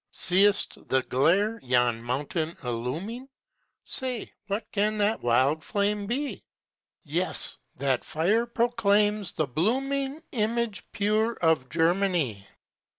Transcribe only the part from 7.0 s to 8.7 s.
Yes! that fire